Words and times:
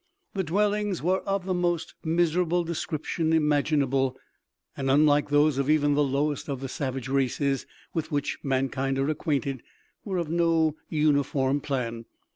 The 0.33 0.43
dwellings 0.43 1.03
were 1.03 1.19
of 1.27 1.45
the 1.45 1.53
most 1.53 1.93
miserable 2.03 2.63
description 2.63 3.33
imaginable, 3.33 4.17
and, 4.75 4.89
unlike 4.89 5.29
those 5.29 5.59
of 5.59 5.69
even 5.69 5.93
the 5.93 6.03
lowest 6.03 6.49
of 6.49 6.59
the 6.59 6.67
savage 6.69 7.07
races 7.07 7.67
with 7.93 8.11
which 8.11 8.39
mankind 8.41 8.97
are 8.97 9.09
acquainted, 9.09 9.61
were 10.03 10.17
of 10.17 10.27
no 10.27 10.75
uniform 10.89 11.59
plan. 11.61 12.05